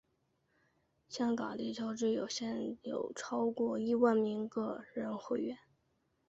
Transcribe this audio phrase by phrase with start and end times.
[1.07, 5.59] 香港地球之友现有超过一万名个人会员。